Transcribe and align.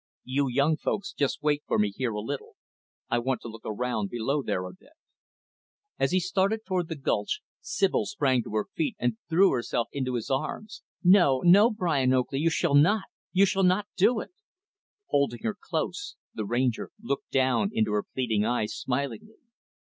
You 0.23 0.47
young 0.49 0.77
folks 0.77 1.13
just 1.13 1.43
wait 1.43 1.61
for 1.67 1.77
me 1.77 1.91
here 1.95 2.13
a 2.13 2.21
little. 2.21 2.55
I 3.11 3.19
want 3.19 3.39
to 3.41 3.47
look 3.47 3.61
around 3.63 4.09
below 4.09 4.41
there, 4.41 4.65
a 4.65 4.73
bit." 4.73 4.93
As 5.99 6.11
he 6.11 6.19
started 6.19 6.61
toward 6.65 6.87
the 6.87 6.95
gulch, 6.95 7.41
Sibyl 7.59 8.07
sprang 8.07 8.41
to 8.41 8.55
her 8.55 8.65
feet 8.73 8.95
and 8.97 9.19
threw 9.29 9.51
herself 9.51 9.89
into 9.91 10.15
his 10.15 10.31
arms. 10.31 10.81
"No, 11.03 11.41
no, 11.45 11.69
Brian 11.69 12.13
Oakley, 12.13 12.39
you 12.39 12.49
shall 12.49 12.73
not 12.73 13.03
you 13.31 13.45
shall 13.45 13.61
not 13.61 13.85
do 13.95 14.19
it!" 14.19 14.31
Holding 15.09 15.43
her 15.43 15.53
close, 15.53 16.15
the 16.33 16.45
Ranger 16.45 16.89
looked 16.99 17.29
down 17.29 17.69
into 17.71 17.91
her 17.91 18.01
pleading 18.01 18.43
eyes, 18.43 18.73
smilingly. 18.73 19.37